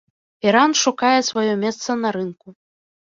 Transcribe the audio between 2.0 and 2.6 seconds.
на рынку.